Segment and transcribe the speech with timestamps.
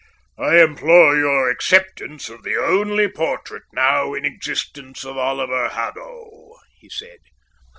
[0.39, 6.89] "I implore your acceptance of the only portrait now in existence of Oliver Haddo," he
[6.89, 7.19] said.